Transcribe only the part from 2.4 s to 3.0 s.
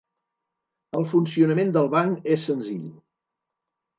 senzill.